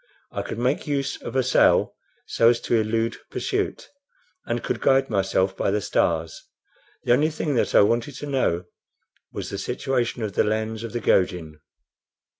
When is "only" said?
7.13-7.29